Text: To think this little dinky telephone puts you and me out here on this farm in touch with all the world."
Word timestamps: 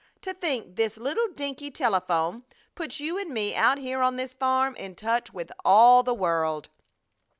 To 0.23 0.33
think 0.33 0.77
this 0.77 0.97
little 0.97 1.27
dinky 1.27 1.69
telephone 1.69 2.43
puts 2.73 2.99
you 2.99 3.19
and 3.19 3.29
me 3.29 3.53
out 3.55 3.77
here 3.77 4.01
on 4.01 4.15
this 4.15 4.33
farm 4.33 4.75
in 4.77 4.95
touch 4.95 5.31
with 5.31 5.51
all 5.63 6.01
the 6.01 6.15
world." 6.15 6.69